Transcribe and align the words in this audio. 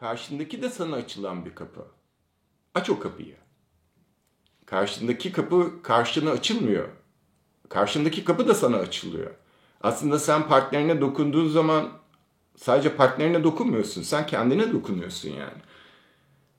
karşındaki 0.00 0.62
de 0.62 0.70
sana 0.70 0.96
açılan 0.96 1.44
bir 1.44 1.54
kapı. 1.54 1.84
Aç 2.74 2.90
o 2.90 3.00
kapıyı. 3.00 3.36
Karşındaki 4.66 5.32
kapı 5.32 5.82
karşına 5.82 6.30
açılmıyor. 6.30 6.88
Karşındaki 7.68 8.24
kapı 8.24 8.48
da 8.48 8.54
sana 8.54 8.76
açılıyor. 8.76 9.30
Aslında 9.80 10.18
sen 10.18 10.48
partnerine 10.48 11.00
dokunduğun 11.00 11.48
zaman 11.48 11.88
sadece 12.56 12.96
partnerine 12.96 13.44
dokunmuyorsun. 13.44 14.02
Sen 14.02 14.26
kendine 14.26 14.72
dokunuyorsun 14.72 15.28
yani. 15.28 15.62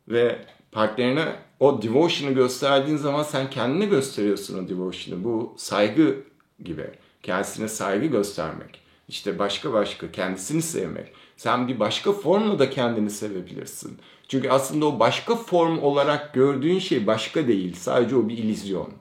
Ve 0.07 0.45
partnerine 0.71 1.35
o 1.59 1.81
devotion'ı 1.81 2.33
gösterdiğin 2.33 2.97
zaman 2.97 3.23
sen 3.23 3.49
kendine 3.49 3.85
gösteriyorsun 3.85 4.65
o 4.65 4.69
devotion'ı. 4.69 5.23
Bu 5.23 5.55
saygı 5.57 6.23
gibi. 6.63 6.91
Kendisine 7.23 7.67
saygı 7.67 8.05
göstermek. 8.05 8.81
İşte 9.07 9.39
başka 9.39 9.73
başka 9.73 10.11
kendisini 10.11 10.61
sevmek. 10.61 11.13
Sen 11.39 11.67
bir 11.67 11.79
başka 11.79 12.11
formla 12.11 12.59
da 12.59 12.69
kendini 12.69 13.09
sevebilirsin. 13.09 13.99
Çünkü 14.27 14.49
aslında 14.49 14.85
o 14.85 14.99
başka 14.99 15.35
form 15.35 15.79
olarak 15.79 16.33
gördüğün 16.33 16.79
şey 16.79 17.07
başka 17.07 17.47
değil. 17.47 17.75
Sadece 17.75 18.15
o 18.15 18.29
bir 18.29 18.37
illüzyon. 18.37 18.93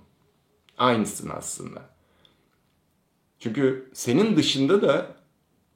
Aynısın 0.79 1.31
aslında. 1.37 1.83
Çünkü 3.39 3.91
senin 3.93 4.37
dışında 4.37 4.83
da 4.83 5.07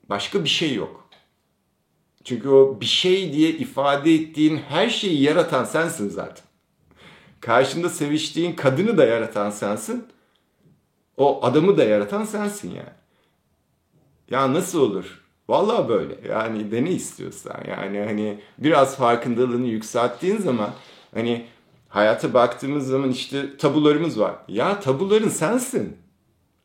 başka 0.08 0.44
bir 0.44 0.48
şey 0.48 0.74
yok. 0.74 1.08
Çünkü 2.24 2.48
o 2.48 2.80
bir 2.80 2.86
şey 2.86 3.32
diye 3.32 3.50
ifade 3.50 4.14
ettiğin 4.14 4.56
her 4.56 4.90
şeyi 4.90 5.22
yaratan 5.22 5.64
sensin 5.64 6.08
zaten. 6.08 6.44
Karşında 7.40 7.88
seviştiğin 7.88 8.52
kadını 8.52 8.98
da 8.98 9.04
yaratan 9.04 9.50
sensin. 9.50 10.06
O 11.16 11.44
adamı 11.44 11.76
da 11.76 11.84
yaratan 11.84 12.24
sensin 12.24 12.70
yani. 12.70 12.94
Ya 14.30 14.52
nasıl 14.52 14.80
olur? 14.80 15.21
Vallahi 15.48 15.88
böyle. 15.88 16.14
Yani 16.28 16.70
de 16.70 16.84
ne 16.84 16.90
istiyorsan. 16.90 17.60
Yani 17.68 17.98
hani 17.98 18.40
biraz 18.58 18.96
farkındalığını 18.96 19.66
yükselttiğin 19.66 20.36
zaman 20.36 20.70
hani 21.14 21.46
hayata 21.88 22.34
baktığımız 22.34 22.86
zaman 22.86 23.10
işte 23.10 23.56
tabularımız 23.56 24.20
var. 24.20 24.34
Ya 24.48 24.80
tabuların 24.80 25.28
sensin. 25.28 25.96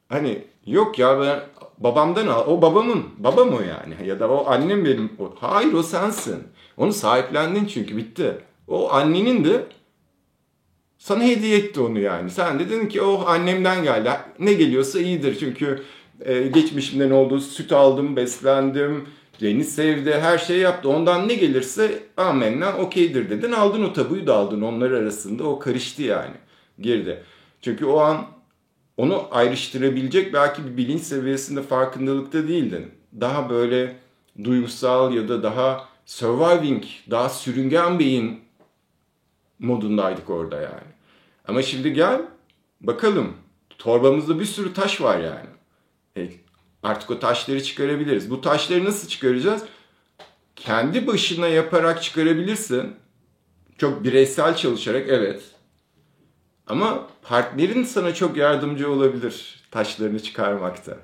Hani 0.09 0.43
yok 0.65 0.99
ya 0.99 1.21
ben 1.21 1.39
babamdan 1.77 2.27
al. 2.27 2.43
O 2.47 2.61
babamın. 2.61 3.03
Babam 3.17 3.49
o 3.53 3.61
yani. 3.61 4.07
Ya 4.07 4.19
da 4.19 4.29
o 4.29 4.47
annem 4.47 4.85
benim. 4.85 5.11
O. 5.19 5.33
Hayır 5.39 5.73
o 5.73 5.83
sensin. 5.83 6.43
Onu 6.77 6.93
sahiplendin 6.93 7.65
çünkü 7.65 7.97
bitti. 7.97 8.37
O 8.67 8.91
annenin 8.93 9.43
de 9.43 9.65
sana 10.97 11.23
hediye 11.23 11.57
etti 11.57 11.79
onu 11.79 11.99
yani. 11.99 12.29
Sen 12.29 12.59
de 12.59 12.69
dedin 12.69 12.87
ki 12.87 13.01
oh 13.01 13.27
annemden 13.27 13.83
geldi. 13.83 14.09
Ne 14.39 14.53
geliyorsa 14.53 14.99
iyidir 14.99 15.37
çünkü 15.39 15.83
e, 16.21 16.47
geçmişimden 16.47 17.11
olduğu 17.11 17.39
süt 17.39 17.71
aldım, 17.71 18.15
beslendim, 18.15 19.07
beni 19.41 19.63
sevdi, 19.63 20.13
her 20.21 20.37
şeyi 20.37 20.59
yaptı. 20.59 20.89
Ondan 20.89 21.27
ne 21.27 21.35
gelirse 21.35 22.03
amenna 22.17 22.77
okeydir 22.77 23.29
dedin. 23.29 23.51
Aldın 23.51 23.83
o 23.83 23.93
tabuyu 23.93 24.27
da 24.27 24.35
aldın 24.35 24.61
onlar 24.61 24.91
arasında. 24.91 25.43
O 25.43 25.59
karıştı 25.59 26.03
yani. 26.03 26.35
Girdi. 26.79 27.23
Çünkü 27.61 27.85
o 27.85 27.99
an 27.99 28.25
onu 28.97 29.27
ayrıştırabilecek 29.31 30.33
belki 30.33 30.65
bir 30.65 30.77
bilinç 30.77 31.01
seviyesinde 31.01 31.61
farkındalıkta 31.61 32.47
değildin. 32.47 32.91
Daha 33.21 33.49
böyle 33.49 33.95
duygusal 34.43 35.13
ya 35.13 35.29
da 35.29 35.43
daha 35.43 35.85
surviving, 36.05 36.83
daha 37.11 37.29
sürüngen 37.29 37.99
beyin 37.99 38.39
modundaydık 39.59 40.29
orada 40.29 40.55
yani. 40.55 40.87
Ama 41.47 41.61
şimdi 41.61 41.93
gel 41.93 42.21
bakalım 42.81 43.33
torbamızda 43.77 44.39
bir 44.39 44.45
sürü 44.45 44.73
taş 44.73 45.01
var 45.01 45.19
yani. 45.19 45.56
Artık 46.83 47.11
o 47.11 47.19
taşları 47.19 47.63
çıkarabiliriz. 47.63 48.29
Bu 48.29 48.41
taşları 48.41 48.85
nasıl 48.85 49.07
çıkaracağız? 49.07 49.63
Kendi 50.55 51.07
başına 51.07 51.47
yaparak 51.47 52.03
çıkarabilirsin. 52.03 52.95
Çok 53.77 54.03
bireysel 54.03 54.55
çalışarak 54.55 55.09
evet. 55.09 55.41
Ama 56.67 57.07
partnerin 57.21 57.83
sana 57.83 58.13
çok 58.13 58.37
yardımcı 58.37 58.91
olabilir 58.91 59.63
taşlarını 59.71 60.19
çıkarmakta. 60.23 60.97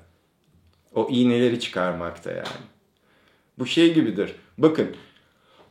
O 0.94 1.08
iğneleri 1.10 1.60
çıkarmakta 1.60 2.30
yani. 2.30 2.46
Bu 3.58 3.66
şey 3.66 3.94
gibidir. 3.94 4.32
Bakın 4.58 4.96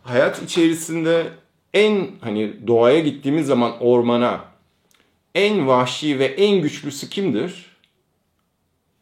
hayat 0.03 0.44
içerisinde 0.44 1.28
en 1.74 2.08
hani 2.22 2.68
doğaya 2.68 3.00
gittiğimiz 3.00 3.48
zaman 3.48 3.74
ormana 3.80 4.46
en 5.36 5.68
vahşi 5.68 6.20
ve 6.20 6.26
en 6.26 6.62
güçlüsü 6.62 7.09
kimdir? 7.09 7.72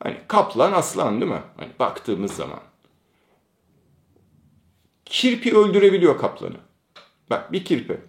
Hani 0.03 0.17
kaplan 0.27 0.71
aslan 0.71 1.21
değil 1.21 1.31
mi? 1.31 1.41
Hani 1.57 1.69
baktığımız 1.79 2.31
zaman. 2.31 2.59
Kirpi 5.05 5.57
öldürebiliyor 5.57 6.17
kaplanı. 6.17 6.57
Bak 7.29 7.51
bir 7.51 7.65
kirpi. 7.65 8.01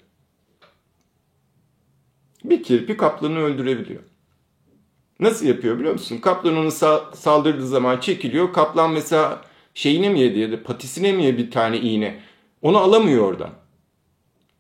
Bir 2.45 2.63
kirpi 2.63 2.97
kaplanı 2.97 3.39
öldürebiliyor. 3.39 4.03
Nasıl 5.21 5.47
yapıyor 5.47 5.79
biliyor 5.79 5.93
musun? 5.93 6.19
Kaplan 6.19 6.57
onu 6.57 6.71
saldırdığı 7.15 7.67
zaman 7.67 8.01
çekiliyor. 8.01 8.53
Kaplan 8.53 8.91
mesela 8.93 9.45
şeyine 9.75 10.09
mi 10.09 10.21
yedi 10.21 10.39
ya 10.39 10.53
da 10.53 10.63
patisine 10.63 11.13
mi 11.13 11.25
yedi 11.25 11.39
bir 11.39 11.51
tane 11.51 11.79
iğne. 11.81 12.23
Onu 12.63 12.79
alamıyor 12.79 13.25
oradan. 13.25 13.51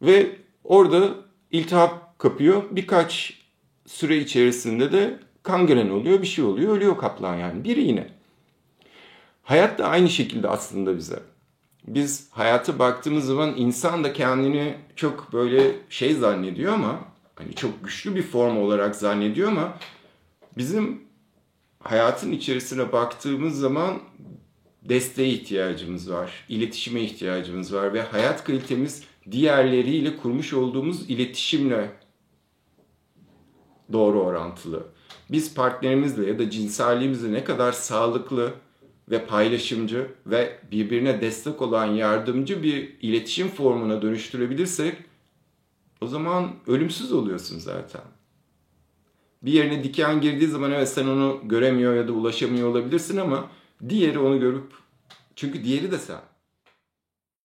Ve 0.03 0.37
orada 0.64 1.14
iltihap 1.50 2.19
kapıyor. 2.19 2.62
Birkaç 2.70 3.41
süre 3.87 4.16
içerisinde 4.16 4.93
de 4.93 5.19
kangren 5.42 5.91
oluyor, 5.91 6.22
bir 6.22 6.26
şey 6.26 6.44
oluyor, 6.44 6.76
ölüyor 6.76 6.98
kaplan 6.98 7.36
yani. 7.36 7.64
Bir 7.64 7.76
iğne. 7.76 8.08
Hayat 9.42 9.78
da 9.78 9.88
aynı 9.88 10.08
şekilde 10.08 10.48
aslında 10.48 10.97
bize. 10.97 11.22
Biz 11.86 12.28
hayata 12.30 12.78
baktığımız 12.78 13.26
zaman 13.26 13.54
insan 13.56 14.04
da 14.04 14.12
kendini 14.12 14.75
çok 14.97 15.32
böyle 15.32 15.75
şey 15.88 16.14
zannediyor 16.14 16.72
ama 16.72 16.98
hani 17.34 17.54
çok 17.54 17.84
güçlü 17.84 18.14
bir 18.14 18.22
form 18.22 18.56
olarak 18.56 18.97
zannediyor 18.97 19.48
ama 19.48 19.78
bizim 20.58 21.02
hayatın 21.81 22.32
içerisine 22.32 22.92
baktığımız 22.92 23.58
zaman 23.58 23.98
desteğe 24.82 25.28
ihtiyacımız 25.28 26.10
var, 26.10 26.44
iletişime 26.48 27.00
ihtiyacımız 27.00 27.75
var 27.75 27.94
ve 27.94 28.02
hayat 28.02 28.44
kalitemiz 28.44 29.04
diğerleriyle 29.31 30.16
kurmuş 30.16 30.52
olduğumuz 30.52 31.10
iletişimle 31.10 31.91
doğru 33.92 34.22
orantılı. 34.22 34.86
Biz 35.32 35.54
partnerimizle 35.54 36.26
ya 36.26 36.38
da 36.38 36.50
cinselliğimizle 36.50 37.32
ne 37.32 37.44
kadar 37.44 37.72
sağlıklı 37.72 38.53
ve 39.10 39.26
paylaşımcı 39.26 40.06
ve 40.26 40.59
birbirine 40.70 41.20
destek 41.20 41.62
olan 41.62 41.87
yardımcı 41.87 42.62
bir 42.62 42.97
iletişim 43.00 43.48
formuna 43.48 44.03
dönüştürebilirsek 44.03 44.97
o 46.00 46.06
zaman 46.06 46.50
ölümsüz 46.66 47.12
oluyorsun 47.12 47.59
zaten. 47.59 48.03
Bir 49.43 49.53
yerine 49.53 49.84
diken 49.84 50.20
girdiği 50.20 50.48
zaman 50.48 50.72
evet 50.72 50.88
sen 50.88 51.06
onu 51.06 51.41
göremiyor 51.44 51.94
ya 51.94 52.09
da 52.09 52.12
ulaşamıyor 52.12 52.69
olabilirsin 52.69 53.16
ama 53.16 53.50
diğeri 53.88 54.19
onu 54.19 54.41
görüp 54.41 54.72
çünkü 55.37 55.64
diğeri 55.64 55.91
de 55.91 55.99
sen. 55.99 56.20